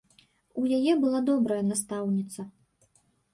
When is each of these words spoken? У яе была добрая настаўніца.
У 0.61 0.63
яе 0.77 0.93
была 1.03 1.19
добрая 1.29 1.59
настаўніца. 1.69 2.41